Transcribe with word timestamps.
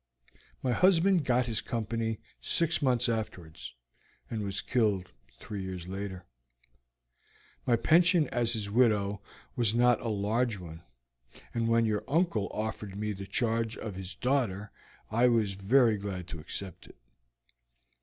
My 0.63 0.71
husband 0.71 1.25
got 1.25 1.45
his 1.45 1.61
company 1.61 2.17
six 2.41 2.81
months 2.81 3.07
afterwards, 3.07 3.75
and 4.31 4.41
was 4.41 4.59
killed 4.59 5.11
three 5.37 5.61
years 5.61 5.87
later. 5.87 6.25
My 7.67 7.75
pension 7.75 8.25
as 8.29 8.53
his 8.53 8.67
widow 8.67 9.21
was 9.55 9.75
not 9.75 10.01
a 10.01 10.07
large 10.09 10.57
one, 10.57 10.81
and 11.53 11.67
when 11.67 11.85
your 11.85 12.03
uncle 12.07 12.49
offered 12.51 12.95
me 12.97 13.13
the 13.13 13.27
charge 13.27 13.77
of 13.77 13.93
his 13.93 14.15
daughter 14.15 14.71
I 15.11 15.27
was 15.27 15.53
very 15.53 15.99
glad 15.99 16.27
to 16.29 16.39
accept 16.39 16.87
it. 16.87 16.97